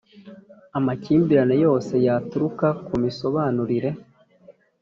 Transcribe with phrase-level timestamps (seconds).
[0.77, 3.89] Amakimbirane yose yaturuka ku misobanurire